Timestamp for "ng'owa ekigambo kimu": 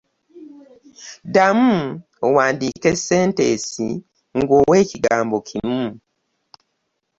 4.39-5.83